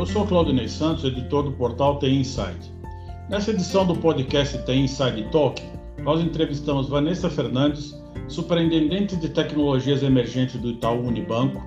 [0.00, 2.72] Eu sou Claudinei Santos, editor do portal TI Insight.
[3.28, 5.62] Nessa edição do podcast TI Inside Talk,
[6.02, 7.94] nós entrevistamos Vanessa Fernandes,
[8.26, 11.62] superintendente de tecnologias emergentes do Itaú Unibanco,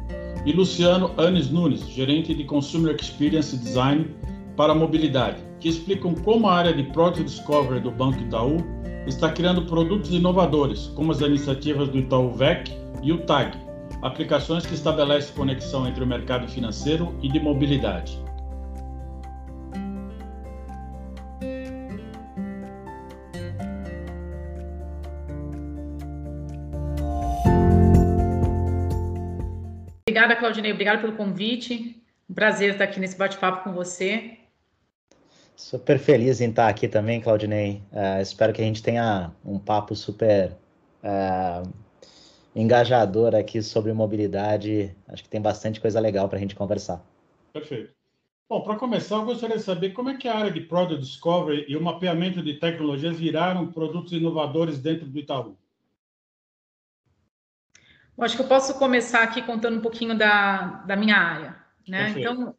[0.48, 4.10] e Luciano Anes Nunes, gerente de Consumer Experience Design
[4.58, 8.58] para mobilidade, que explicam como a área de Product Discovery do Banco Itaú
[9.06, 12.72] está criando produtos inovadores, como as iniciativas do Itaú VEC
[13.04, 13.56] e o TAG,
[14.02, 18.23] aplicações que estabelecem conexão entre o mercado financeiro e de mobilidade.
[30.24, 30.72] Obrigada, Claudinei.
[30.72, 32.02] Obrigada pelo convite.
[32.30, 34.38] Um prazer estar aqui nesse bate-papo com você.
[35.54, 37.82] Super feliz em estar aqui também, Claudinei.
[37.92, 40.56] Uh, espero que a gente tenha um papo super
[41.04, 41.70] uh,
[42.56, 44.96] engajador aqui sobre mobilidade.
[45.10, 47.06] Acho que tem bastante coisa legal para a gente conversar.
[47.52, 47.94] Perfeito.
[48.50, 51.66] Bom, para começar, eu gostaria de saber como é que a área de Product Discovery
[51.68, 55.58] e o mapeamento de tecnologias viraram produtos inovadores dentro do Itaú.
[58.18, 61.56] Eu acho que eu posso começar aqui contando um pouquinho da, da minha área.
[61.88, 62.14] Né?
[62.18, 62.56] Então,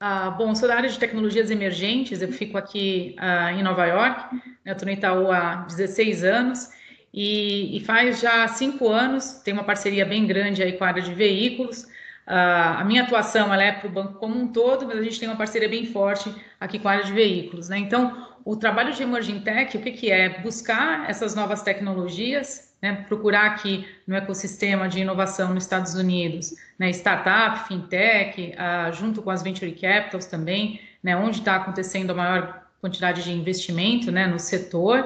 [0.00, 4.34] ah, bom, sou da área de tecnologias emergentes, eu fico aqui ah, em Nova York,
[4.64, 4.72] né?
[4.72, 6.70] estou no Itaú há 16 anos,
[7.12, 11.00] e, e, faz já cinco anos, tem uma parceria bem grande aí com a área
[11.00, 11.86] de veículos.
[12.26, 15.20] Ah, a minha atuação ela é para o banco como um todo, mas a gente
[15.20, 17.68] tem uma parceria bem forte aqui com a área de veículos.
[17.68, 17.78] Né?
[17.78, 20.40] Então, o trabalho de Emerging Tech, o que, que é?
[20.40, 26.90] Buscar essas novas tecnologias, né, procurar aqui no ecossistema de inovação nos Estados Unidos, né,
[26.90, 32.62] startup, fintech, uh, junto com as venture capitals também, né, onde está acontecendo a maior
[32.82, 34.98] quantidade de investimento né, no setor.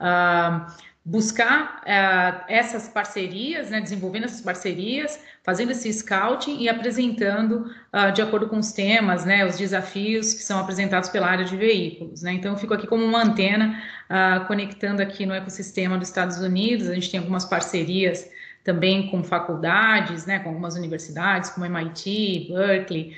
[0.00, 0.72] Uh,
[1.08, 8.20] buscar uh, essas parcerias, né, desenvolvendo essas parcerias, fazendo esse scouting e apresentando uh, de
[8.20, 12.22] acordo com os temas, né, os desafios que são apresentados pela área de veículos.
[12.22, 12.32] Né?
[12.32, 16.88] Então, eu fico aqui como uma antena, uh, conectando aqui no ecossistema dos Estados Unidos,
[16.88, 18.28] a gente tem algumas parcerias
[18.64, 23.14] também com faculdades, né, com algumas universidades, como MIT, Berkeley,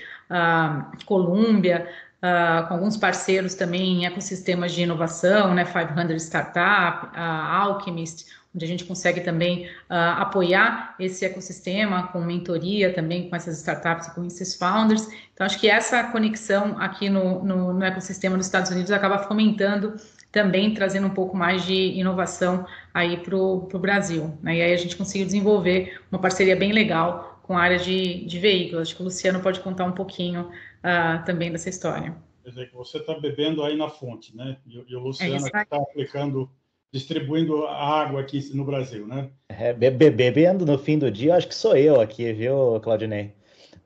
[1.07, 8.27] Columbia, Uh, com alguns parceiros também em ecossistemas de inovação, né, 500 Startup, a Alchemist,
[8.55, 14.09] onde a gente consegue também uh, apoiar esse ecossistema com mentoria também com essas startups
[14.09, 15.07] e com esses founders.
[15.33, 19.95] Então, acho que essa conexão aqui no, no, no ecossistema dos Estados Unidos acaba fomentando
[20.33, 24.37] também, trazendo um pouco mais de inovação aí para o Brasil.
[24.43, 24.57] Né?
[24.57, 28.39] E aí a gente conseguiu desenvolver uma parceria bem legal com a área de, de
[28.39, 28.89] veículos.
[28.89, 32.17] Acho que o Luciano pode contar um pouquinho uh, também dessa história.
[32.43, 34.57] Quer dizer, que você está bebendo aí na fonte, né?
[34.67, 36.51] E, e o Luciano é está aplicando,
[36.93, 39.31] distribuindo a água aqui no Brasil, né?
[39.49, 43.35] É, bebendo no fim do dia, acho que sou eu aqui, viu, Claudinei?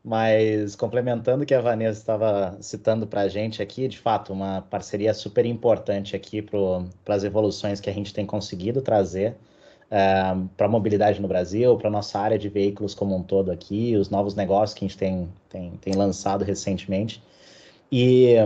[0.05, 4.63] Mas complementando o que a Vanessa estava citando para a gente aqui, de fato, uma
[4.63, 9.37] parceria super importante aqui para as evoluções que a gente tem conseguido trazer
[9.93, 13.51] é, para a mobilidade no Brasil, para a nossa área de veículos como um todo
[13.51, 17.23] aqui, os novos negócios que a gente tem, tem, tem lançado recentemente.
[17.91, 18.37] E,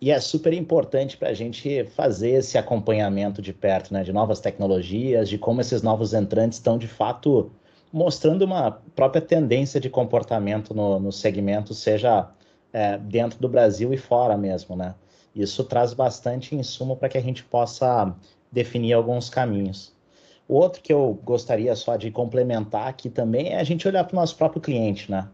[0.00, 4.40] e é super importante para a gente fazer esse acompanhamento de perto, né, de novas
[4.40, 7.52] tecnologias, de como esses novos entrantes estão de fato
[7.92, 12.28] mostrando uma própria tendência de comportamento no, no segmento, seja
[12.72, 14.96] é, dentro do Brasil e fora mesmo, né?
[15.34, 18.12] Isso traz bastante insumo para que a gente possa
[18.50, 19.96] definir alguns caminhos.
[20.48, 24.20] Outro que eu gostaria só de complementar aqui também é a gente olhar para o
[24.20, 25.28] nosso próprio cliente, né?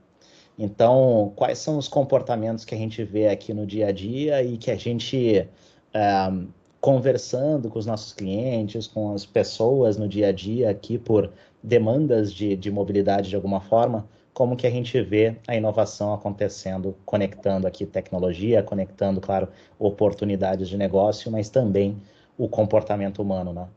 [0.58, 4.56] Então, quais são os comportamentos que a gente vê aqui no dia a dia e
[4.56, 5.48] que a gente,
[5.92, 6.32] é,
[6.80, 11.32] conversando com os nossos clientes, com as pessoas no dia a dia aqui por
[11.62, 16.96] demandas de, de mobilidade de alguma forma, como que a gente vê a inovação acontecendo,
[17.04, 19.48] conectando aqui tecnologia, conectando, claro,
[19.78, 21.96] oportunidades de negócio, mas também
[22.36, 23.68] o comportamento humano, né?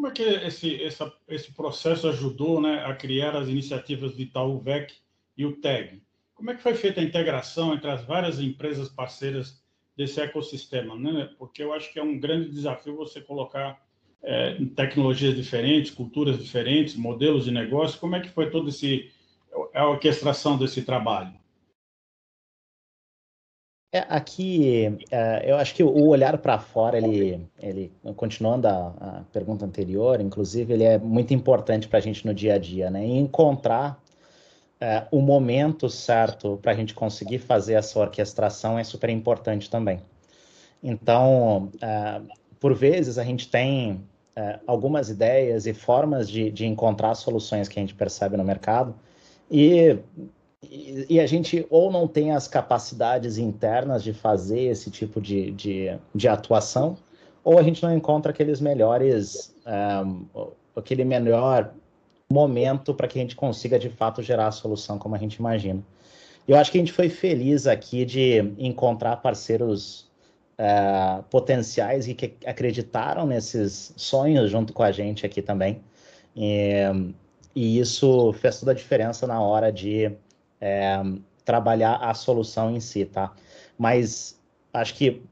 [0.00, 4.58] Como é que esse, essa, esse processo ajudou né, a criar as iniciativas de Itaú
[4.58, 4.94] VEC
[5.36, 6.00] e o TEG?
[6.32, 9.62] Como é que foi feita a integração entre as várias empresas parceiras
[9.94, 10.96] desse ecossistema?
[10.96, 11.28] Né?
[11.38, 13.78] Porque eu acho que é um grande desafio você colocar
[14.22, 18.00] é, tecnologias diferentes, culturas diferentes, modelos de negócio.
[18.00, 18.70] Como é que foi toda
[19.74, 21.34] a orquestração desse trabalho?
[23.92, 29.24] É, aqui, é, eu acho que o olhar para fora, ele, ele, continuando a, a,
[29.32, 33.04] pergunta anterior, inclusive, ele é muito importante para a gente no dia a dia, né?
[33.04, 34.00] E encontrar
[34.80, 40.00] é, o momento certo para a gente conseguir fazer essa orquestração é super importante também.
[40.80, 42.20] Então, é,
[42.60, 44.04] por vezes, a gente tem
[44.36, 48.94] é, algumas ideias e formas de, de encontrar soluções que a gente percebe no mercado,
[49.50, 49.98] e
[50.62, 55.98] e, a gente ou não tem as capacidades internas de fazer esse tipo de, de,
[56.14, 56.98] de atuação,
[57.42, 61.72] ou a gente não encontra aqueles melhores, um, aquele melhor
[62.28, 65.82] momento para que a gente consiga de fato gerar a solução como a gente imagina.
[66.46, 70.10] Eu acho que a gente foi feliz aqui de encontrar parceiros
[70.58, 75.80] uh, potenciais e que acreditaram nesses sonhos junto com a gente aqui também.
[76.36, 76.74] E,
[77.54, 80.12] e isso fez toda a diferença na hora de
[80.60, 81.00] é,
[81.44, 83.32] trabalhar a solução em si, tá?
[83.78, 84.38] Mas
[84.72, 85.22] acho que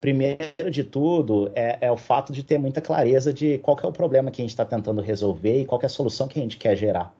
[0.00, 3.92] primeiro de tudo é, é, o fato de ter muita clareza de qual é o
[3.92, 6.56] problema que a gente está tentando resolver e qual é a solução que a gente
[6.56, 7.12] quer gerar.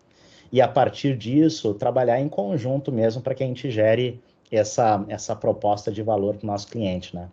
[0.52, 4.20] E a partir disso, trabalhar em conjunto mesmo para que a gente gere
[4.50, 7.28] essa, essa proposta de valor para o nosso cliente, né?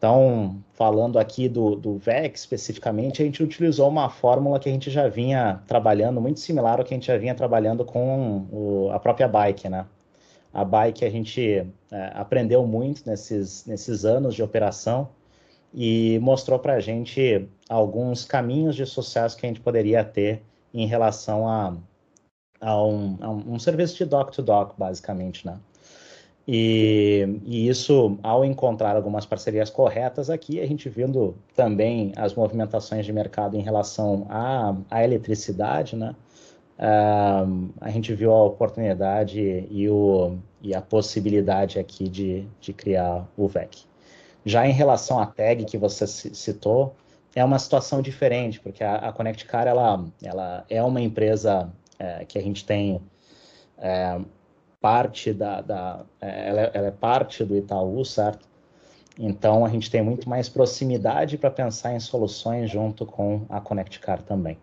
[0.00, 4.90] Então, falando aqui do, do VEC especificamente, a gente utilizou uma fórmula que a gente
[4.90, 8.98] já vinha trabalhando, muito similar ao que a gente já vinha trabalhando com o, a
[8.98, 9.84] própria bike, né?
[10.54, 15.10] A bike a gente é, aprendeu muito nesses, nesses anos de operação
[15.74, 20.42] e mostrou para a gente alguns caminhos de sucesso que a gente poderia ter
[20.72, 21.76] em relação a,
[22.58, 25.60] a, um, a um, serviço de dock-to-dock, -dock, basicamente, né?
[26.52, 33.06] E, e, isso, ao encontrar algumas parcerias corretas aqui, a gente vendo também as movimentações
[33.06, 36.12] de mercado em relação à, à eletricidade, né?
[36.76, 43.28] Uh, a gente viu a oportunidade e, o, e a possibilidade aqui de, de criar
[43.36, 43.84] o VEC.
[44.44, 46.96] Já em relação à tag que você citou,
[47.32, 52.42] é uma situação diferente, porque a, a ela, ela é uma empresa é, que a
[52.42, 53.00] gente tem
[53.78, 54.18] é,
[54.80, 58.48] parte da, da é, ela, é, ela, é parte do Itaú, certo?
[59.18, 64.00] Então a gente tem muito mais proximidade para pensar em soluções junto com a Connect
[64.00, 64.56] Car também.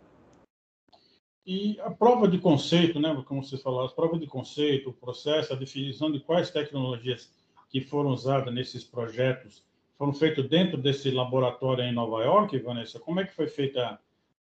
[1.45, 5.53] E a prova de conceito, né, como você falou, a prova de conceito, o processo,
[5.53, 7.31] a definição de quais tecnologias
[7.69, 9.63] que foram usadas nesses projetos
[9.97, 12.99] foram feitos dentro desse laboratório em Nova York, Vanessa?
[12.99, 13.99] Como é que foi feita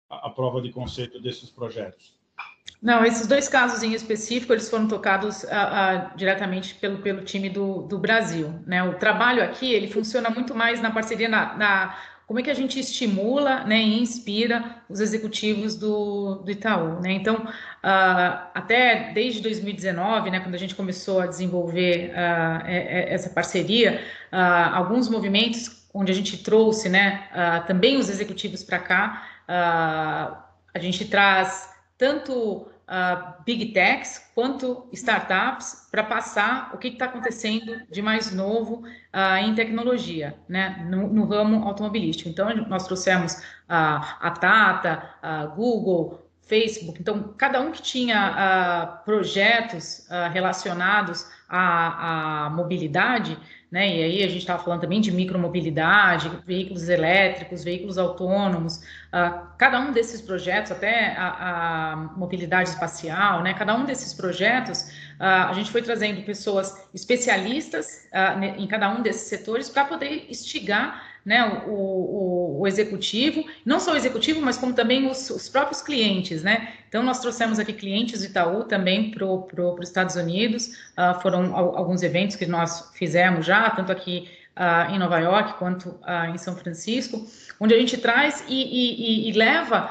[0.08, 2.19] a, a prova de conceito desses projetos?
[2.82, 7.50] Não, esses dois casos em específico, eles foram tocados uh, uh, diretamente pelo, pelo time
[7.50, 8.54] do, do Brasil.
[8.66, 8.82] Né?
[8.82, 11.96] O trabalho aqui, ele funciona muito mais na parceria, na, na
[12.26, 17.00] como é que a gente estimula né, e inspira os executivos do, do Itaú.
[17.00, 17.12] Né?
[17.12, 24.00] Então, uh, até desde 2019, né, quando a gente começou a desenvolver essa parceria,
[24.72, 27.28] alguns movimentos onde a gente trouxe né,
[27.66, 31.69] também os executivos para cá, a gente traz
[32.00, 38.82] tanto uh, big techs quanto startups para passar o que está acontecendo de mais novo
[38.86, 42.30] uh, em tecnologia, né, no, no, ramo automobilístico.
[42.30, 46.98] Então, nós trouxemos uh, a Tata, a Google, Facebook.
[46.98, 53.38] Então, cada um que tinha projetos relacionados à, à mobilidade,
[53.70, 53.88] né?
[53.88, 59.78] E aí a gente estava falando também de micromobilidade, veículos elétricos, veículos autônomos, uh, cada
[59.78, 63.54] um desses projetos, até a, a, mobilidade espacial, né?
[63.54, 64.82] Cada um desses projetos,
[65.20, 70.26] uh, a gente foi trazendo pessoas especialistas uh, em cada um desses setores para poder
[70.28, 75.48] instigar né, o, o, o, executivo, não só o executivo, mas como também os, os,
[75.48, 76.72] próprios clientes, né?
[76.88, 82.02] Então, nós trouxemos aqui clientes do Itaú também para os Estados Unidos, uh, foram alguns
[82.02, 86.56] eventos que nós fizemos já, tanto aqui uh, em Nova York quanto uh, em São
[86.56, 87.26] Francisco,
[87.58, 89.90] onde a gente traz e, e, e leva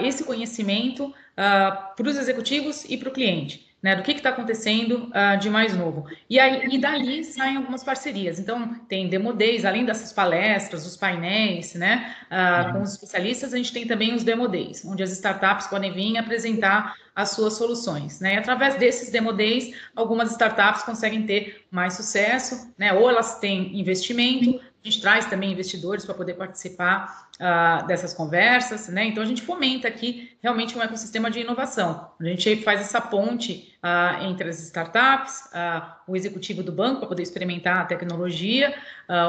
[0.00, 5.36] esse conhecimento para os executivos e para o cliente né, do que está acontecendo uh,
[5.38, 6.06] de mais novo.
[6.30, 8.38] E, aí, e dali saem algumas parcerias.
[8.38, 12.72] Então, tem Demo Days, além dessas palestras, os painéis, né, uh, uhum.
[12.74, 16.16] com os especialistas, a gente tem também os Demo Days, onde as startups podem vir
[16.16, 18.20] apresentar as suas soluções.
[18.20, 18.34] Né?
[18.34, 23.78] E através desses Demo Days, algumas startups conseguem ter mais sucesso, né, ou elas têm
[23.78, 29.04] investimento, a gente traz também investidores para poder participar uh, dessas conversas, né?
[29.04, 32.10] Então a gente fomenta aqui realmente um ecossistema de inovação.
[32.20, 37.08] A gente faz essa ponte uh, entre as startups, uh, o executivo do banco para
[37.08, 38.74] poder experimentar a tecnologia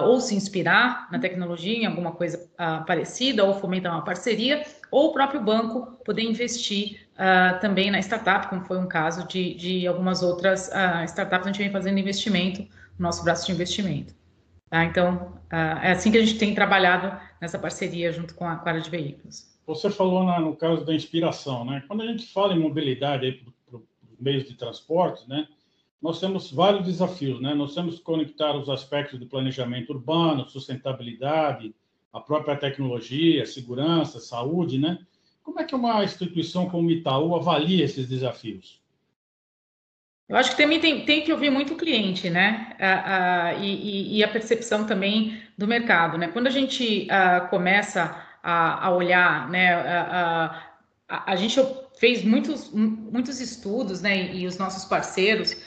[0.06, 2.50] ou se inspirar na tecnologia em alguma coisa
[2.88, 7.06] parecida ou fomentar uma parceria, ou o próprio banco poder investir
[7.60, 10.72] também na startup, como foi um caso de, de algumas outras
[11.06, 12.62] startups, a gente vem fazendo investimento
[12.98, 14.14] no nosso braço de investimento.
[14.74, 14.86] Tá?
[14.86, 18.68] Então, uh, é assim que a gente tem trabalhado nessa parceria junto com a, com
[18.68, 19.56] a área de veículos.
[19.68, 21.84] Você falou na, no caso da inspiração, né?
[21.88, 23.84] Quando a gente fala em mobilidade para os
[24.20, 25.48] meios de transporte, né?
[26.02, 27.54] Nós temos vários desafios, né?
[27.54, 31.76] Nós temos que conectar os aspectos do planejamento urbano, sustentabilidade,
[32.12, 34.98] a própria tecnologia, segurança, saúde, né?
[35.44, 38.82] Como é que uma instituição como Itaú avalia esses desafios?
[40.28, 42.76] Eu acho que também tem, tem que ouvir muito o cliente, né?
[43.60, 46.30] e, e, a percepção também do mercado, né?
[46.30, 47.08] Quando a gente
[47.50, 49.76] começa a, a, olhar, né?
[49.76, 50.64] a,
[51.10, 51.60] a, gente
[52.00, 54.34] fez muitos, muitos estudos, né?
[54.34, 55.58] E os nossos parceiros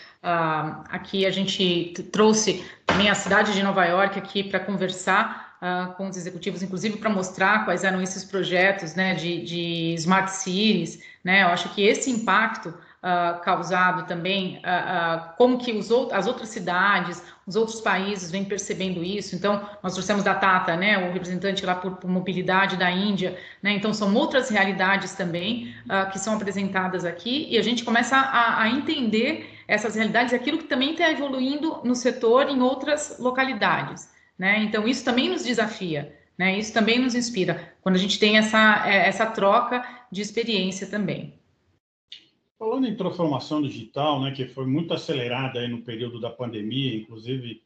[0.90, 6.06] aqui a gente trouxe também a cidade de Nova York aqui para conversar Uh, com
[6.06, 11.02] os executivos, inclusive para mostrar quais eram esses projetos né, de, de, smart cities.
[11.24, 11.44] Né?
[11.44, 12.74] Eu acho que esse impacto
[13.06, 19.04] uh, causado também, uh, como que os as outras cidades, os outros países vêm percebendo
[19.04, 19.36] isso.
[19.36, 23.38] Então, nós trouxemos da Tata, né, o representante lá por, por mobilidade da Índia.
[23.62, 23.72] Né?
[23.72, 25.72] Então, são outras realidades também
[26.10, 30.64] que são apresentadas aqui e a gente começa a, a entender essas realidades, aquilo que
[30.64, 34.10] também está evoluindo no setor em outras localidades.
[34.38, 34.62] Né?
[34.64, 36.58] Então, isso também nos desafia, né?
[36.58, 41.38] isso também nos inspira, quando a gente tem essa, é, essa troca de experiência também.
[42.58, 47.62] Falando em transformação digital, né, que foi muito acelerada aí no período da pandemia, inclusive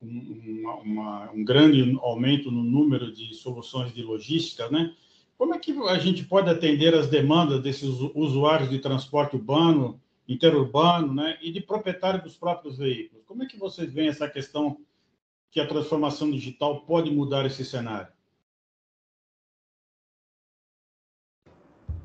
[0.00, 4.94] um, uma, um grande aumento no número de soluções de logística, né?
[5.38, 11.14] Como é que a gente pode atender as demandas desses usuários de transporte urbano, interurbano,
[11.14, 13.24] né, e de proprietário dos próprios veículos?
[13.24, 14.78] Como é que vocês veem essa questão
[15.50, 18.15] que a transformação digital pode mudar esse cenário?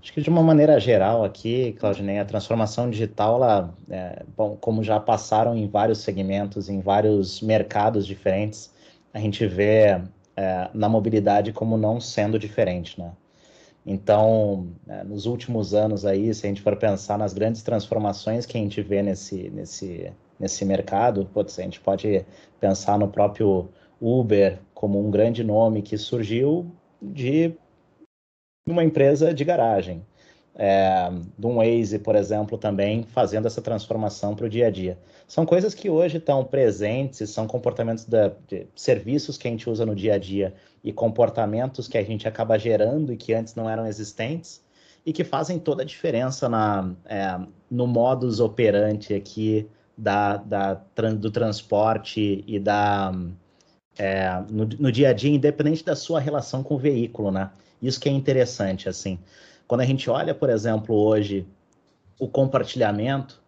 [0.02, 4.84] Acho que de uma maneira geral aqui, Claudinei, a transformação digital, ela, é, bom, como
[4.84, 8.74] já passaram em vários segmentos, em vários mercados diferentes,
[9.14, 10.02] a gente vê
[10.36, 13.12] é, na mobilidade como não sendo diferente, né?
[13.86, 18.58] Então, é, nos últimos anos aí, se a gente for pensar nas grandes transformações que
[18.58, 22.26] a gente vê nesse, nesse, nesse mercado, putz, a gente pode
[22.60, 27.54] pensar no próprio Uber como um grande nome que surgiu de
[28.72, 30.06] uma empresa de garagem.
[30.54, 34.98] É, de um Waze, por exemplo, também fazendo essa transformação para o dia a dia.
[35.26, 39.86] São coisas que hoje estão presentes, são comportamentos da, de serviços que a gente usa
[39.86, 43.70] no dia a dia e comportamentos que a gente acaba gerando e que antes não
[43.70, 44.62] eram existentes
[45.06, 50.74] e que fazem toda a diferença na, é, no modus operandi aqui da, da,
[51.18, 53.14] do transporte e da,
[53.98, 57.52] é, no, no dia a dia, independente da sua relação com o veículo, né?
[57.82, 59.20] Isso que é interessante, assim.
[59.68, 61.48] Quando a gente olha, por exemplo, hoje
[62.20, 63.42] o compartilhamento,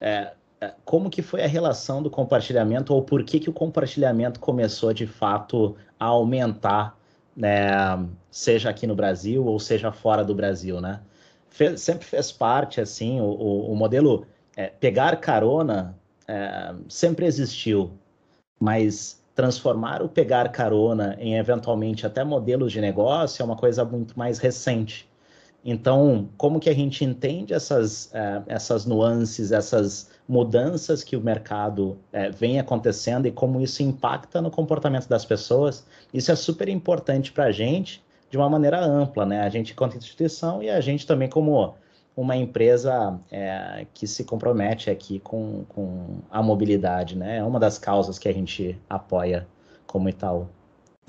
[0.00, 4.40] é, é, como que foi a relação do compartilhamento ou por que, que o compartilhamento
[4.40, 6.98] começou de fato a aumentar,
[7.36, 7.68] né,
[8.30, 11.00] seja aqui no Brasil ou seja fora do Brasil, né?
[11.50, 15.94] Fez, sempre fez parte, assim, o, o, o modelo é, pegar carona
[16.26, 17.92] é, sempre existiu,
[18.58, 24.18] mas transformar o pegar carona em eventualmente até modelos de negócio é uma coisa muito
[24.18, 25.06] mais recente.
[25.62, 31.98] Então, como que a gente entende essas, uh, essas nuances, essas mudanças que o mercado
[32.12, 35.84] uh, vem acontecendo e como isso impacta no comportamento das pessoas?
[36.14, 39.40] Isso é super importante para a gente de uma maneira ampla, né?
[39.40, 41.74] A gente, enquanto instituição, e a gente também como
[42.16, 47.36] uma empresa é, que se compromete aqui com, com a mobilidade, né?
[47.38, 49.46] É uma das causas que a gente apoia
[49.86, 50.48] como Itaú.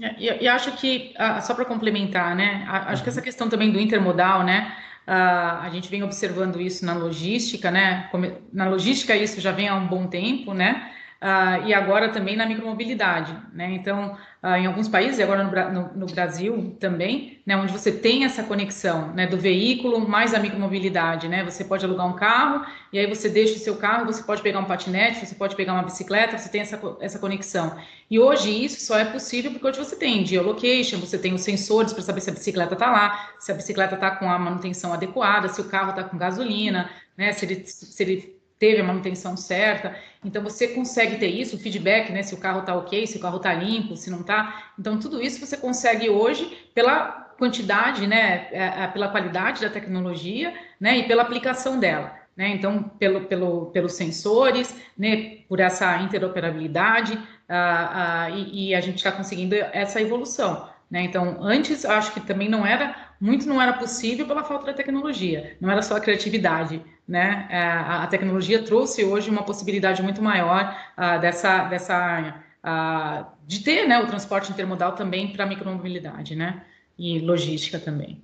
[0.01, 2.65] É, e, e acho que, só para complementar, né?
[2.67, 4.75] Acho que essa questão também do intermodal, né?
[5.07, 8.09] Uh, a gente vem observando isso na logística, né?
[8.51, 10.91] Na logística isso já vem há um bom tempo, né?
[11.19, 13.71] Uh, e agora também na micromobilidade, né?
[13.73, 17.91] Então, uh, em alguns países, e agora no, no, no, Brasil também, né, onde você
[17.91, 21.43] tem essa conexão, né, do veículo mais a micromobilidade, né?
[21.43, 24.59] Você pode alugar um carro e aí você deixa o seu carro, você pode pegar
[24.59, 27.75] um patinete, você pode pegar uma bicicleta, você tem essa, essa conexão.
[28.11, 31.93] E hoje isso só é possível porque hoje você tem geolocation, você tem os sensores
[31.93, 35.49] para saber se a bicicleta está lá, se a bicicleta está com a manutenção adequada,
[35.49, 37.33] se o carro está com gasolina, né?
[37.33, 39.95] Se ele, se ele teve a manutenção certa.
[40.23, 42.23] Então você consegue ter isso, o feedback, né?
[42.23, 44.71] Se o carro está ok, se o carro está limpo, se não está.
[44.77, 48.47] Então tudo isso você consegue hoje pela quantidade, né?
[48.51, 50.97] É, é, pela qualidade da tecnologia, né?
[50.97, 52.15] E pela aplicação dela.
[52.37, 52.49] Né?
[52.49, 55.39] Então, pelo, pelo, pelos sensores, né?
[55.49, 57.17] por essa interoperabilidade,
[57.49, 60.69] ah, ah, e, e a gente está conseguindo essa evolução.
[60.89, 61.01] Né?
[61.01, 65.57] Então, antes, acho que também não era, muito não era possível pela falta da tecnologia,
[65.59, 67.47] não era só a criatividade, né?
[67.49, 73.63] É, a, a tecnologia trouxe hoje uma possibilidade muito maior uh, dessa, dessa uh, de
[73.63, 76.65] ter né, o transporte intermodal também para micromobilidade, né?
[76.97, 78.21] E logística também.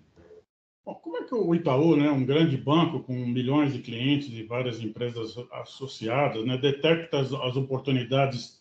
[0.85, 4.43] Bom, como é que o Itaú, né, um grande banco com milhões de clientes e
[4.43, 8.59] várias empresas associadas, né, detecta as, as oportunidades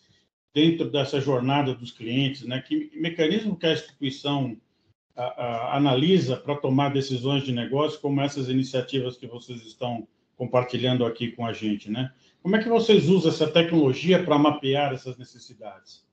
[0.54, 2.60] dentro dessa jornada dos clientes, né?
[2.60, 4.56] Que mecanismo que a instituição
[5.16, 11.04] a, a, analisa para tomar decisões de negócio, como essas iniciativas que vocês estão compartilhando
[11.04, 12.12] aqui com a gente, né?
[12.42, 16.04] Como é que vocês usam essa tecnologia para mapear essas necessidades?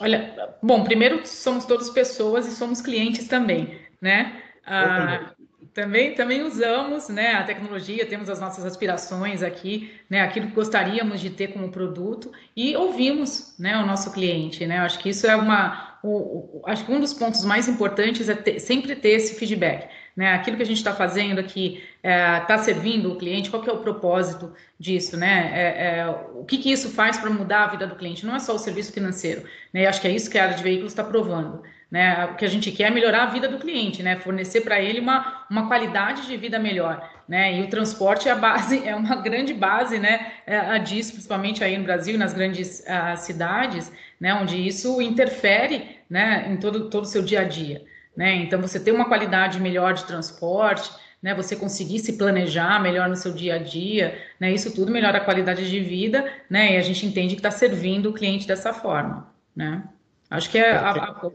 [0.00, 4.42] Olha, bom, primeiro somos todas pessoas e somos clientes também, né?
[4.64, 5.34] Ah,
[5.74, 11.20] também, também usamos né, a tecnologia, temos as nossas aspirações aqui, né, aquilo que gostaríamos
[11.20, 14.66] de ter como produto e ouvimos né, o nosso cliente.
[14.66, 14.78] Né?
[14.78, 15.98] Acho que isso é uma.
[16.02, 19.88] O, o, acho que um dos pontos mais importantes é ter, sempre ter esse feedback.
[20.16, 20.32] Né?
[20.32, 23.70] Aquilo que a gente está fazendo aqui está é, tá servindo o cliente, qual que
[23.70, 25.50] é o propósito disso, né?
[25.54, 28.26] É, é, o que, que isso faz para mudar a vida do cliente?
[28.26, 29.86] Não é só o serviço financeiro, né?
[29.86, 31.62] acho que é isso que a área de veículos está provando.
[31.90, 32.26] Né?
[32.26, 34.16] O que a gente quer é melhorar a vida do cliente, né?
[34.16, 37.58] Fornecer para ele uma, uma qualidade de vida melhor, né?
[37.58, 40.32] E o transporte é a base, é uma grande base, né?
[40.46, 43.90] É, disso, principalmente aí no Brasil, nas grandes uh, cidades,
[44.20, 44.34] né?
[44.34, 46.46] Onde isso interfere, né?
[46.50, 47.82] Em todo todo o seu dia a dia,
[48.14, 48.34] né?
[48.34, 50.90] Então você ter uma qualidade melhor de transporte,
[51.22, 51.34] né?
[51.34, 54.52] Você conseguir se planejar melhor no seu dia a dia, né?
[54.52, 56.74] Isso tudo melhora a qualidade de vida, né?
[56.74, 59.82] E a gente entende que está servindo o cliente dessa forma, né?
[60.30, 60.92] Acho que é a,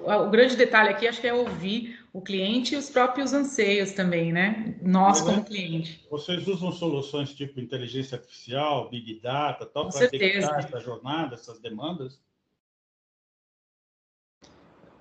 [0.08, 3.92] a, o grande detalhe aqui acho que é ouvir o cliente e os próprios anseios
[3.92, 4.76] também, né?
[4.84, 6.06] Nós como é, cliente.
[6.12, 12.22] Vocês usam soluções tipo inteligência artificial, big data, tal, para detectar essa jornada, essas demandas?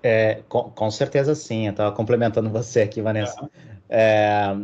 [0.02, 1.66] É, com, com certeza sim.
[1.66, 3.50] Eu estava complementando você aqui, Vanessa.
[3.88, 3.92] É.
[3.94, 4.56] É,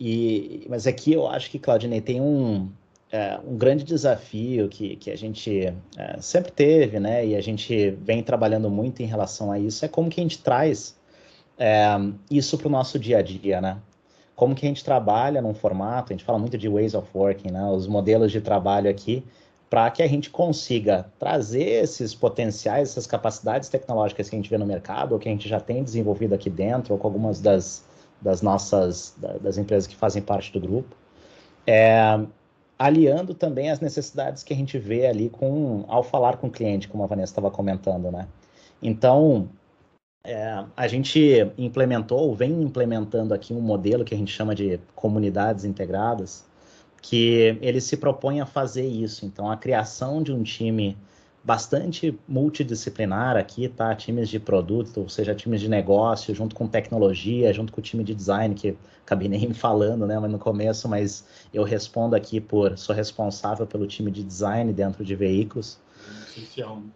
[0.00, 2.72] e, mas aqui eu acho que Claudinei tem um
[3.12, 7.90] é, um grande desafio que, que a gente é, sempre teve, né, e a gente
[8.02, 10.96] vem trabalhando muito em relação a isso, é como que a gente traz
[11.58, 11.88] é,
[12.30, 13.78] isso para o nosso dia a dia, né?
[14.36, 17.50] Como que a gente trabalha num formato, a gente fala muito de ways of working,
[17.50, 19.24] né, os modelos de trabalho aqui,
[19.68, 24.58] para que a gente consiga trazer esses potenciais, essas capacidades tecnológicas que a gente vê
[24.58, 27.84] no mercado, ou que a gente já tem desenvolvido aqui dentro, ou com algumas das,
[28.20, 30.96] das nossas, das empresas que fazem parte do grupo,
[31.66, 32.18] é,
[32.80, 36.88] aliando também as necessidades que a gente vê ali com ao falar com o cliente,
[36.88, 38.26] como a Vanessa estava comentando, né?
[38.82, 39.50] Então,
[40.24, 45.66] é, a gente implementou, vem implementando aqui um modelo que a gente chama de comunidades
[45.66, 46.46] integradas,
[47.02, 49.26] que ele se propõe a fazer isso.
[49.26, 50.96] Então, a criação de um time
[51.42, 53.94] bastante multidisciplinar aqui, tá?
[53.94, 58.04] Times de produto, ou seja, times de negócio, junto com tecnologia, junto com o time
[58.04, 62.94] de design, que acabei nem falando, né, no começo, mas eu respondo aqui por, sou
[62.94, 65.78] responsável pelo time de design dentro de veículos.
[66.28, 66.90] Essencial, né?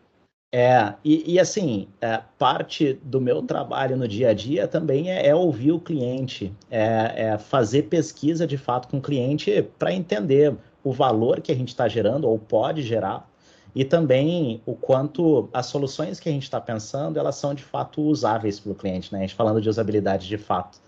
[0.57, 5.27] É, e, e assim, é, parte do meu trabalho no dia a dia também é,
[5.27, 10.55] é ouvir o cliente, é, é, fazer pesquisa de fato com o cliente para entender
[10.85, 13.29] o valor que a gente está gerando ou pode gerar
[13.75, 18.01] e também o quanto as soluções que a gente está pensando elas são de fato
[18.03, 19.19] usáveis pelo cliente, né?
[19.19, 20.79] A gente falando de usabilidade de fato.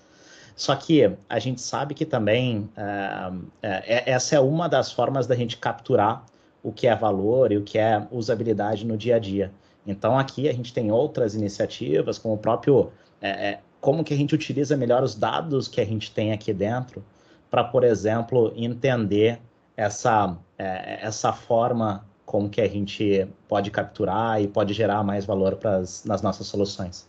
[0.54, 5.34] Só que a gente sabe que também uh, é, essa é uma das formas da
[5.34, 6.24] gente capturar
[6.62, 9.52] o que é valor e o que é usabilidade no dia a dia.
[9.86, 14.34] Então aqui a gente tem outras iniciativas, como o próprio é, como que a gente
[14.34, 17.04] utiliza melhor os dados que a gente tem aqui dentro
[17.50, 19.40] para, por exemplo, entender
[19.76, 25.56] essa, é, essa forma como que a gente pode capturar e pode gerar mais valor
[25.56, 27.08] pras, nas nossas soluções.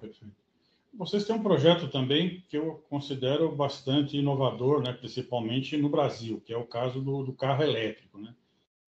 [0.00, 0.36] Perfeito.
[0.92, 6.52] Vocês têm um projeto também que eu considero bastante inovador, né, principalmente no Brasil, que
[6.52, 8.34] é o caso do, do carro elétrico, né?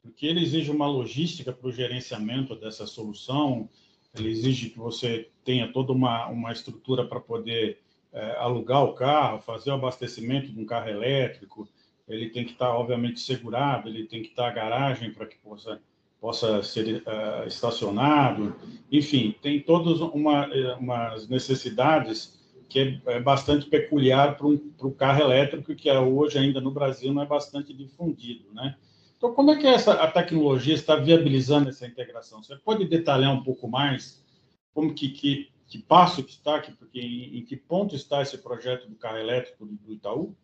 [0.02, 3.68] porque ele exige uma logística para o gerenciamento dessa solução,
[4.16, 7.78] ele exige que você tenha toda uma, uma estrutura para poder
[8.12, 11.68] é, alugar o carro, fazer o abastecimento de um carro elétrico,
[12.10, 15.80] ele tem que estar, obviamente, segurado, ele tem que estar a garagem para que possa,
[16.20, 18.54] possa ser uh, estacionado,
[18.90, 25.22] enfim, tem todas uma, eh, umas necessidades que é, é bastante peculiar para o carro
[25.22, 28.76] elétrico, que é, hoje ainda no Brasil não é bastante difundido, né?
[29.16, 32.42] Então, como é que essa, a tecnologia está viabilizando essa integração?
[32.42, 34.24] Você pode detalhar um pouco mais
[34.72, 38.88] como que, que, que passo que está, que, em, em que ponto está esse projeto
[38.88, 40.34] do carro elétrico do, do Itaú?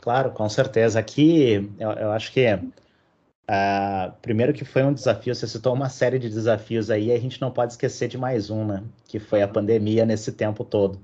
[0.00, 0.98] Claro, com certeza.
[0.98, 6.18] Aqui, eu, eu acho que uh, primeiro que foi um desafio, você citou uma série
[6.18, 8.84] de desafios aí, a gente não pode esquecer de mais um, né?
[9.06, 11.00] Que foi a pandemia nesse tempo todo.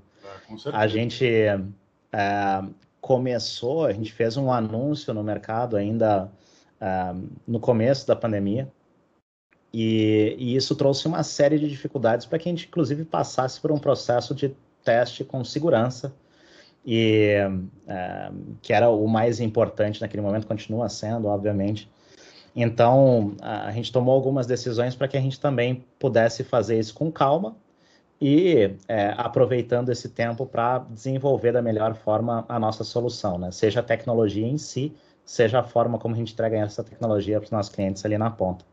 [0.71, 6.31] Ah, a gente uh, começou, a gente fez um anúncio no mercado ainda
[6.81, 8.71] uh, no começo da pandemia,
[9.73, 13.73] e, e, isso trouxe uma série de dificuldades para que a gente, inclusive, passasse por
[13.73, 16.13] um processo de teste com segurança
[16.85, 17.35] e
[17.87, 21.89] é, que era o mais importante naquele momento, continua sendo, obviamente.
[22.55, 26.93] Então, a, a gente tomou algumas decisões para que a gente também pudesse fazer isso
[26.93, 27.55] com calma,
[28.19, 33.51] e é, aproveitando esse tempo para desenvolver da melhor forma a nossa solução, né?
[33.51, 34.93] Seja a tecnologia em si,
[35.25, 38.29] seja a forma como a gente entrega essa tecnologia para os nossos clientes ali na
[38.29, 38.63] ponta.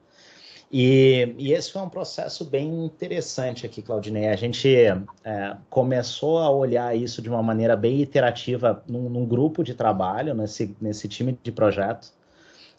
[0.73, 4.29] E, e, esse foi um processo bem interessante aqui, Claudinei.
[4.29, 9.63] A gente é, começou a olhar isso de uma maneira bem iterativa num, num grupo
[9.63, 12.11] de trabalho, nesse, nesse time de projeto,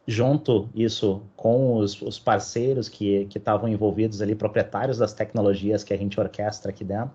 [0.08, 5.98] junto isso com os, os parceiros que estavam envolvidos ali, proprietários das tecnologias que a
[5.98, 7.12] gente orquestra aqui dentro.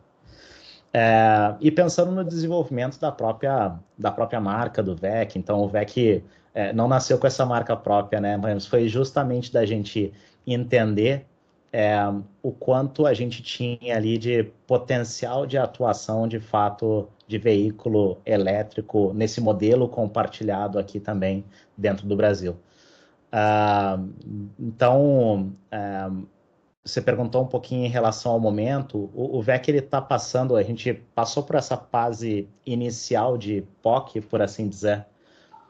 [0.92, 5.36] É, e pensando no desenvolvimento da própria, da própria marca do VEC.
[5.36, 6.22] Então, o VEC
[6.54, 8.36] é, não nasceu com essa marca própria, né?
[8.36, 10.12] Mas foi justamente da gente
[10.52, 11.26] entender
[11.72, 11.96] é,
[12.42, 19.12] o quanto a gente tinha ali de potencial de atuação de fato de veículo elétrico
[19.14, 21.44] nesse modelo compartilhado aqui também
[21.76, 22.56] dentro do Brasil.
[23.30, 24.08] Uh,
[24.58, 26.26] então, uh,
[26.82, 29.10] você perguntou um pouquinho em relação ao momento.
[29.14, 34.22] O, o VEC ele está passando, a gente passou por essa fase inicial de POC,
[34.22, 35.06] por assim dizer,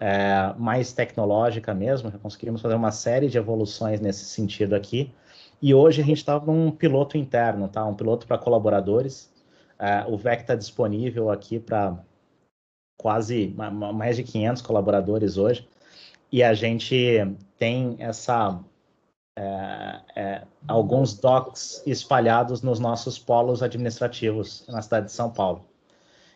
[0.01, 5.13] é, mais tecnológica mesmo, já conseguimos fazer uma série de evoluções nesse sentido aqui.
[5.61, 7.85] E hoje a gente está num piloto interno, tá?
[7.85, 9.33] Um piloto para colaboradores.
[9.79, 11.99] É, o VEC está disponível aqui para
[12.97, 13.55] quase
[13.95, 15.69] mais de 500 colaboradores hoje.
[16.31, 18.61] E a gente tem essa
[19.37, 25.68] é, é, alguns docs espalhados nos nossos polos administrativos na cidade de São Paulo.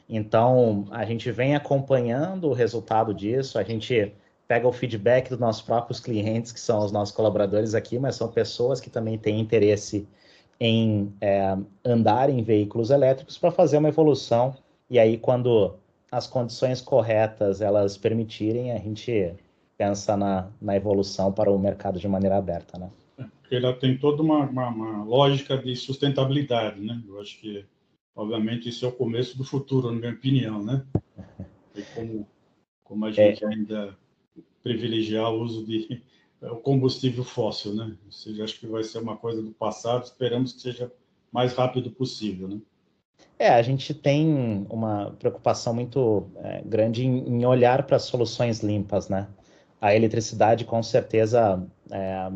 [0.08, 4.12] Então, a gente vem acompanhando o resultado disso, a gente
[4.46, 8.28] pega o feedback dos nossos próprios clientes, que são os nossos colaboradores aqui, mas são
[8.28, 10.06] pessoas que também têm interesse
[10.60, 14.54] em é, andar em veículos elétricos para fazer uma evolução.
[14.90, 15.74] E aí, quando
[16.10, 19.34] as condições corretas elas permitirem, a gente
[19.78, 22.90] pensa na, na evolução para o mercado de maneira aberta, né?
[23.40, 27.02] Porque ela tem toda uma, uma, uma lógica de sustentabilidade, né?
[27.08, 27.64] Eu acho que
[28.14, 30.84] Obviamente, isso é o começo do futuro, na minha opinião, né?
[31.74, 32.28] E como,
[32.84, 33.12] como a é.
[33.12, 33.48] gente é.
[33.48, 33.96] ainda
[34.62, 36.02] privilegiar o uso de
[36.42, 37.96] o combustível fóssil, né?
[38.04, 40.92] Ou seja, acho que vai ser uma coisa do passado, esperamos que seja
[41.30, 42.60] mais rápido possível, né?
[43.38, 49.08] É, a gente tem uma preocupação muito é, grande em, em olhar para soluções limpas,
[49.08, 49.28] né?
[49.80, 52.30] A eletricidade, com certeza, é,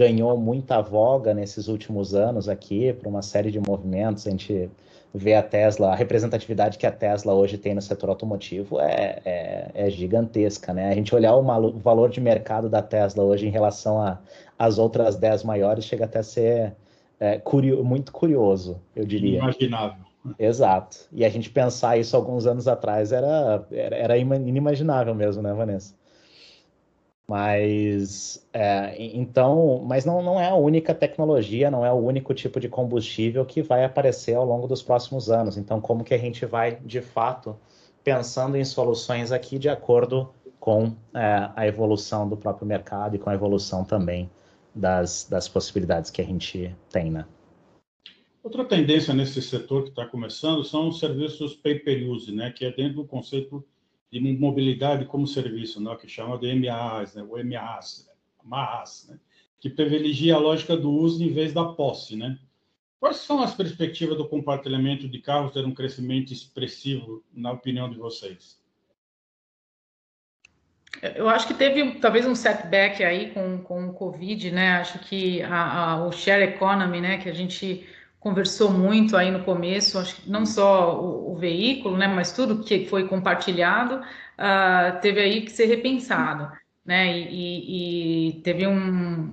[0.00, 4.26] ganhou muita voga nesses últimos anos aqui, por uma série de movimentos.
[4.26, 4.70] A gente
[5.12, 9.70] vê a Tesla, a representatividade que a Tesla hoje tem no setor automotivo é, é,
[9.74, 10.88] é gigantesca, né?
[10.88, 14.18] A gente olhar o, valor de mercado da Tesla hoje em relação
[14.58, 16.72] às outras 10 maiores chega até a ser
[17.18, 19.40] é, curio, muito curioso, eu diria.
[19.40, 20.02] Imaginável.
[20.38, 20.96] Exato.
[21.12, 25.99] E a gente pensar isso alguns anos atrás era, era, era inimaginável mesmo, né, Vanessa?
[27.30, 32.58] Mas é, então, mas não, não é a única tecnologia, não é o único tipo
[32.58, 35.56] de combustível que vai aparecer ao longo dos próximos anos.
[35.56, 37.56] Então, como que a gente vai, de fato,
[38.02, 43.30] pensando em soluções aqui de acordo com é, a evolução do próprio mercado e com
[43.30, 44.28] a evolução também
[44.74, 47.24] das, das possibilidades que a gente tem, né?
[48.42, 52.50] Outra tendência nesse setor que está começando são os serviços pay-per-use, né?
[52.50, 53.64] Que é dentro do conceito
[54.10, 58.10] de mobilidade como serviço, né, que chama de MAS, né, o MAS,
[58.42, 59.18] MAS, né,
[59.60, 62.16] que privilegia a lógica do uso em vez da posse.
[62.16, 62.38] Né?
[62.98, 67.98] Quais são as perspectivas do compartilhamento de carros ter um crescimento expressivo, na opinião de
[67.98, 68.58] vocês?
[71.14, 74.72] Eu acho que teve talvez um setback aí com, com o Covid, né?
[74.72, 77.86] Acho que a, a, o share economy, né, que a gente
[78.20, 82.62] conversou muito aí no começo, acho que não só o, o veículo, né, mas tudo
[82.62, 86.52] que foi compartilhado uh, teve aí que ser repensado,
[86.84, 88.74] né, e, e teve um,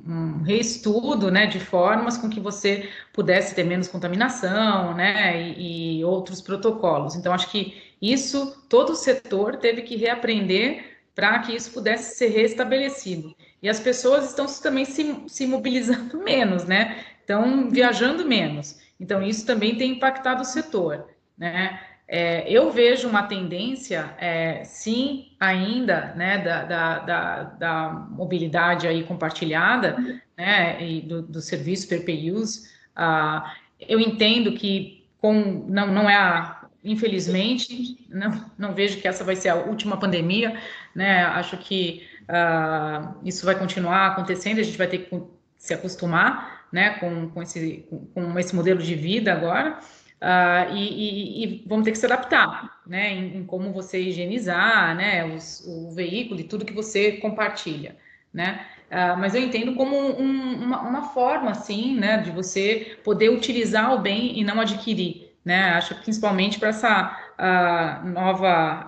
[0.07, 6.05] um, reestudo, né, de formas com que você pudesse ter menos contaminação, né, e, e
[6.05, 7.15] outros protocolos.
[7.15, 12.27] Então, acho que isso, todo o setor teve que reaprender para que isso pudesse ser
[12.27, 13.35] restabelecido.
[13.61, 17.03] E as pessoas estão também se, se mobilizando menos, né?
[17.27, 18.79] Estão viajando menos.
[18.97, 21.09] Então, isso também tem impactado o setor.
[21.37, 21.77] Né?
[22.07, 29.03] É, eu vejo uma tendência, é, sim, ainda, né, da, da, da, da, mobilidade aí
[29.03, 29.97] compartilhada,
[30.37, 32.69] né, e do, do serviço per pay use.
[32.95, 33.45] Uh,
[33.77, 39.35] eu entendo que com, não, não é a, infelizmente, não, não vejo que essa vai
[39.35, 40.57] ser a última pandemia,
[40.95, 45.21] né, acho que uh, isso vai continuar acontecendo, a gente vai ter que
[45.57, 49.79] se acostumar, né, com, com, esse, com esse modelo de vida agora,
[50.21, 54.95] uh, e, e, e, vamos ter que se adaptar, né, em, em como você higienizar,
[54.95, 57.95] né, os, o veículo e tudo que você compartilha.
[58.33, 58.65] né?
[58.87, 63.93] Uh, mas eu entendo como um, uma, uma, forma, assim, né, de você poder utilizar
[63.93, 65.71] o bem e não adquirir, né?
[65.71, 68.85] Acho principalmente para essa uh, nova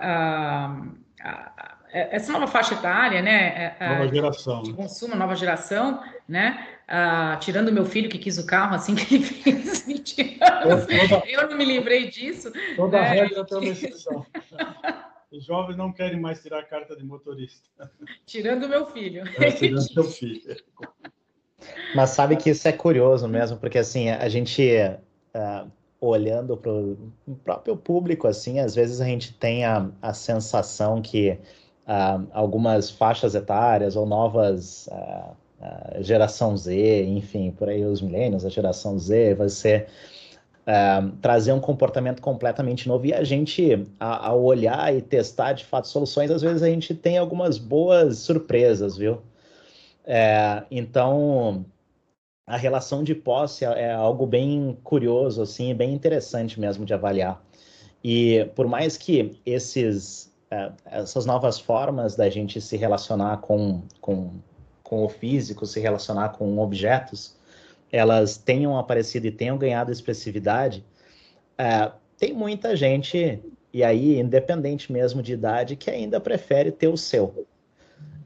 [1.92, 3.76] essa nova faixa etária, né?
[3.80, 4.62] Nova geração.
[4.62, 6.66] De consumo, nova geração, né?
[7.40, 10.86] Tirando meu filho que quis o carro assim que ele fez 20 anos.
[10.86, 12.52] Toda, eu não me livrei disso.
[12.76, 13.08] Toda né?
[13.08, 14.26] regra tem uma exceção.
[15.30, 17.68] Os jovens não querem mais tirar a carta de motorista.
[18.26, 19.22] Tirando meu filho.
[19.38, 20.56] É, tirando seu filho.
[21.94, 24.68] Mas sabe que isso é curioso mesmo, porque assim, a gente
[25.34, 31.00] uh, olhando para o próprio público, assim, às vezes a gente tem a, a sensação
[31.00, 31.38] que
[31.86, 34.88] uh, algumas faixas etárias ou novas
[35.60, 39.86] uh, geração Z, enfim, por aí os milênios, a geração Z, vai ser
[40.62, 43.06] uh, trazer um comportamento completamente novo.
[43.06, 46.94] E a gente, a, ao olhar e testar de fato soluções, às vezes a gente
[46.94, 49.20] tem algumas boas surpresas, viu?
[50.04, 51.64] É, então,
[52.46, 57.40] a relação de posse é, é algo bem curioso, assim, bem interessante mesmo de avaliar.
[58.02, 64.32] E por mais que esses, é, essas novas formas da gente se relacionar com, com,
[64.90, 67.36] com o físico, se relacionar com objetos,
[67.92, 70.84] elas tenham aparecido e tenham ganhado expressividade,
[71.56, 73.40] é, tem muita gente,
[73.72, 77.46] e aí, independente mesmo de idade, que ainda prefere ter o seu.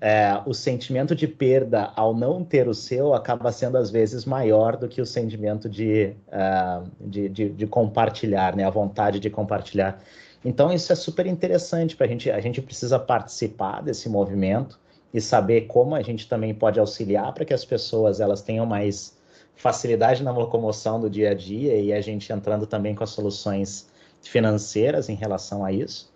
[0.00, 4.74] É, o sentimento de perda ao não ter o seu acaba sendo às vezes maior
[4.78, 8.64] do que o sentimento de, uh, de, de, de, compartilhar, né?
[8.64, 10.02] a vontade de compartilhar.
[10.42, 12.30] Então isso é super interessante para a gente.
[12.30, 14.78] A gente precisa participar desse movimento
[15.14, 19.16] e saber como a gente também pode auxiliar para que as pessoas elas tenham mais
[19.54, 23.88] facilidade na locomoção do dia a dia e a gente entrando também com as soluções
[24.20, 26.12] financeiras em relação a isso.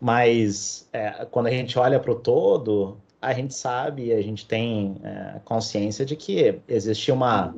[0.00, 4.96] Mas é, quando a gente olha para o todo, a gente sabe, a gente tem
[5.04, 7.54] é, consciência de que existe uma,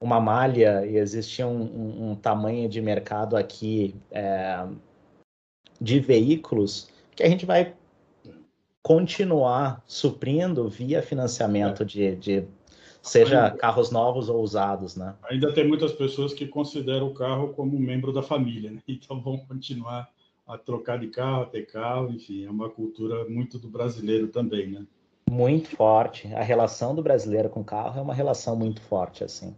[0.00, 4.64] uma malha e existe um, um, um tamanho de mercado aqui é,
[5.78, 7.74] de veículos que a gente vai
[8.84, 12.44] continuar suprindo via financiamento de, de
[13.00, 15.16] seja ainda, carros novos ou usados, né?
[15.30, 18.82] Ainda tem muitas pessoas que consideram o carro como um membro da família, né?
[18.86, 20.10] então vão continuar
[20.46, 24.70] a trocar de carro, a ter carro, enfim, é uma cultura muito do brasileiro também,
[24.70, 24.86] né?
[25.30, 26.30] Muito forte.
[26.34, 29.56] A relação do brasileiro com o carro é uma relação muito forte, assim.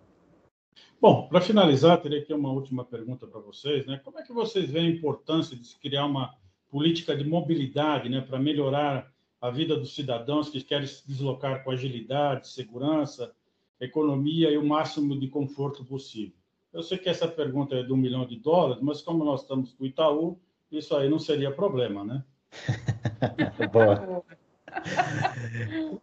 [1.02, 4.00] Bom, para finalizar, teria aqui uma última pergunta para vocês, né?
[4.04, 6.32] Como é que vocês veem a importância de se criar uma
[6.70, 11.70] política de mobilidade, né, para melhorar a vida dos cidadãos que querem se deslocar com
[11.70, 13.32] agilidade, segurança,
[13.80, 16.34] economia e o máximo de conforto possível.
[16.72, 19.72] Eu sei que essa pergunta é de um milhão de dólares, mas como nós estamos
[19.72, 20.38] com o Itaú,
[20.70, 22.24] isso aí não seria problema, né?
[23.72, 24.22] Boa.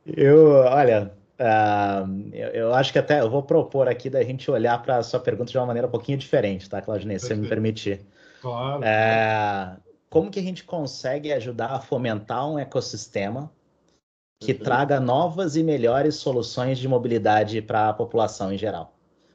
[0.05, 4.81] Eu, olha, uh, eu, eu, acho que até eu vou propor aqui da gente olhar
[4.81, 7.47] para a sua pergunta de uma maneira um pouquinho diferente, tá, Claudinei, se você me
[7.47, 8.01] permitir.
[8.41, 8.81] Claro.
[8.81, 13.51] Uh, como que a gente consegue ajudar a fomentar um ecossistema
[14.39, 18.93] que traga novas e melhores soluções de mobilidade para a população em geral.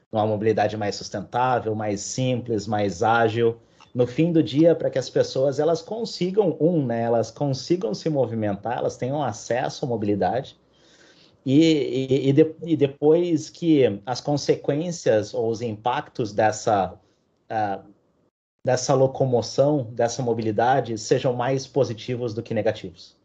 [0.09, 3.59] Uma mobilidade mais sustentável, mais simples, mais ágil.
[3.93, 8.09] No fim do dia, para que as pessoas elas consigam, um, né, elas consigam se
[8.09, 10.57] movimentar, elas tenham acesso à mobilidade.
[11.45, 16.93] E, e, e, de, e depois que as consequências ou os impactos dessa
[17.51, 17.98] uh,
[18.63, 23.17] dessa locomoção, dessa mobilidade, sejam mais positivos do que negativos.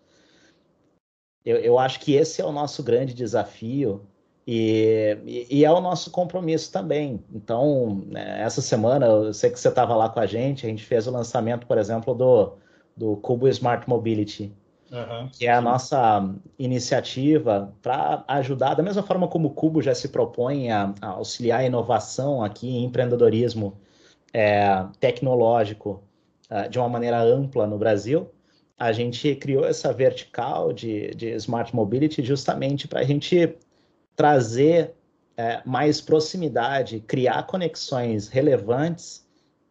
[1.44, 4.06] Eu, eu acho que esse é o nosso grande desafio
[4.46, 7.22] e, e, e é o nosso compromisso também.
[7.32, 10.84] Então, né, essa semana, eu sei que você estava lá com a gente, a gente
[10.84, 12.54] fez o lançamento, por exemplo, do,
[12.96, 14.52] do Cubo Smart Mobility,
[14.94, 15.64] Uhum, que é a sim.
[15.64, 21.08] nossa iniciativa para ajudar, da mesma forma como o Cubo já se propõe a, a
[21.08, 23.76] auxiliar a inovação aqui em empreendedorismo
[24.34, 26.02] é, tecnológico
[26.50, 28.28] uh, de uma maneira ampla no Brasil,
[28.76, 33.56] a gente criou essa vertical de, de Smart Mobility justamente para a gente
[34.16, 34.92] trazer
[35.36, 39.24] é, mais proximidade, criar conexões relevantes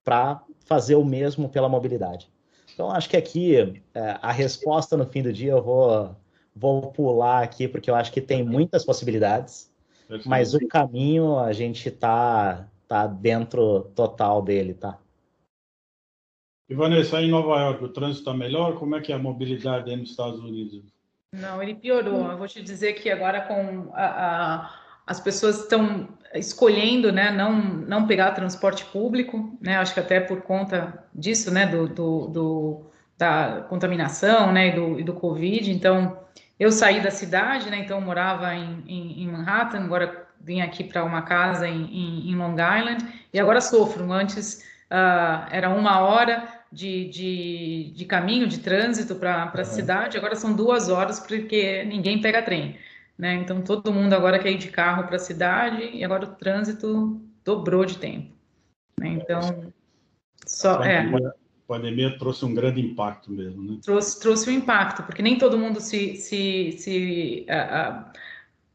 [0.04, 2.32] para fazer o mesmo pela mobilidade.
[2.74, 6.16] Então, acho que aqui é, a resposta no fim do dia eu vou,
[6.56, 9.70] vou pular aqui, porque eu acho que tem muitas possibilidades,
[10.26, 14.98] mas o caminho a gente está tá dentro total dele, tá?
[16.70, 18.80] E Vanessa, em Nova York, o trânsito está melhor?
[18.80, 20.82] Como é que é a mobilidade aí nos Estados Unidos?
[21.34, 22.32] Não, ele piorou.
[22.32, 27.54] Eu vou te dizer que agora com a, a, as pessoas estão escolhendo, né, não
[27.54, 29.78] não pegar transporte público, né?
[29.78, 32.86] Acho que até por conta disso, né, do, do, do
[33.18, 35.72] da contaminação, né, e do, e do Covid.
[35.72, 36.18] Então,
[36.60, 37.80] eu saí da cidade, né?
[37.80, 42.36] Então eu morava em, em, em Manhattan, agora vim aqui para uma casa em, em,
[42.36, 44.12] Long Island e agora sofro.
[44.12, 49.64] Antes uh, era uma hora de, de, de caminho, de trânsito para a uhum.
[49.64, 52.78] cidade, agora são duas horas porque ninguém pega trem.
[53.18, 53.36] Né?
[53.36, 57.22] Então todo mundo agora quer ir de carro para a cidade e agora o trânsito
[57.46, 58.34] dobrou de tempo.
[59.00, 59.10] Né?
[59.10, 59.72] Então,
[60.46, 61.28] só pandemia, é.
[61.28, 61.34] A
[61.68, 63.80] pandemia trouxe um grande impacto mesmo, né?
[63.84, 68.06] Trouxe, trouxe um impacto, porque nem todo mundo se, se, se uh, uh,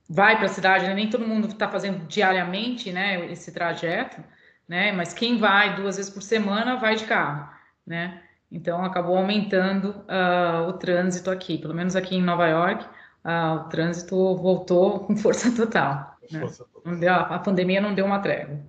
[0.09, 0.95] vai para a cidade, né?
[0.95, 4.23] nem todo mundo está fazendo diariamente, né, esse trajeto,
[4.67, 4.93] né?
[4.93, 7.49] Mas quem vai duas vezes por semana vai de carro
[7.89, 8.23] né?
[8.53, 12.85] Então acabou aumentando uh, o trânsito aqui, pelo menos aqui em Nova York,
[13.25, 16.17] uh, o trânsito voltou com força total.
[16.31, 16.41] Né?
[16.41, 16.97] Força total.
[16.97, 18.61] Deu, a pandemia não deu uma trégua.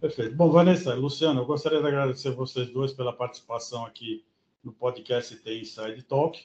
[0.00, 0.34] Perfeito.
[0.34, 4.24] Bom, Vanessa, Luciano, eu gostaria de agradecer vocês dois pela participação aqui
[4.62, 6.44] no podcast T Inside Talk.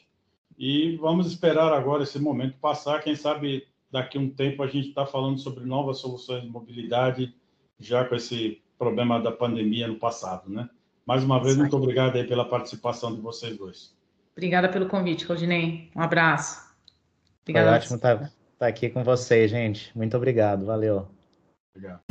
[0.57, 3.01] E vamos esperar agora esse momento passar.
[3.01, 7.34] Quem sabe daqui a um tempo a gente está falando sobre novas soluções de mobilidade,
[7.80, 10.69] já com esse problema da pandemia no passado, né?
[11.06, 13.95] Mais uma vez, muito obrigado aí pela participação de vocês dois.
[14.34, 15.89] Obrigada pelo convite, Claudinei.
[15.95, 16.69] Um abraço.
[17.41, 17.69] Obrigada.
[17.69, 19.91] Foi ótimo estar tá, tá aqui com vocês, gente.
[19.97, 20.65] Muito obrigado.
[20.65, 21.08] Valeu.
[21.75, 22.02] Obrigado.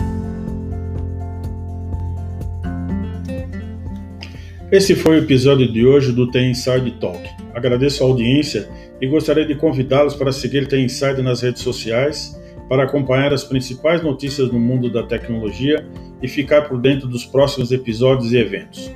[4.71, 7.23] Esse foi o episódio de hoje do The Inside Talk.
[7.55, 8.69] Agradeço a audiência
[9.01, 14.03] e gostaria de convidá-los para seguir The Inside nas redes sociais para acompanhar as principais
[14.03, 15.87] notícias no mundo da tecnologia
[16.23, 18.91] e ficar por dentro dos próximos episódios e eventos.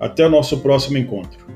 [0.00, 1.51] Até o nosso próximo encontro.